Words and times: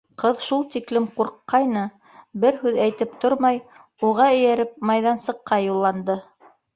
Ҡыҙ 0.21 0.39
шул 0.43 0.61
тиклем 0.75 1.03
ҡурҡҡайны, 1.17 1.83
бер 2.45 2.57
һүҙ 2.61 2.79
әйтеп 2.85 3.13
тормай, 3.25 3.59
уға 4.07 4.25
эйәреп 4.39 4.73
майҙансыҡҡа 4.93 5.61
юлланды. 5.65 6.17